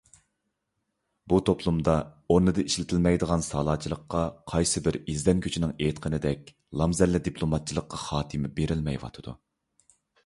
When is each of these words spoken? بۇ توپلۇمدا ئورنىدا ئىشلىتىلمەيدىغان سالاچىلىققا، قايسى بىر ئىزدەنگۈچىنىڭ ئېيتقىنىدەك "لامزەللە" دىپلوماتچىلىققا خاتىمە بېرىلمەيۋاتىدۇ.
بۇ 1.31 1.37
توپلۇمدا 1.49 1.93
ئورنىدا 2.35 2.63
ئىشلىتىلمەيدىغان 2.69 3.45
سالاچىلىققا، 3.49 4.23
قايسى 4.53 4.83
بىر 4.89 4.97
ئىزدەنگۈچىنىڭ 5.03 5.77
ئېيتقىنىدەك 5.77 6.51
"لامزەللە" 6.83 7.23
دىپلوماتچىلىققا 7.29 8.01
خاتىمە 8.09 8.53
بېرىلمەيۋاتىدۇ. 8.59 9.37